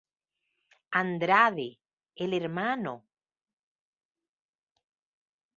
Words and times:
Andrade, 1.01 1.67
el 2.15 2.33
Hno. 2.33 2.95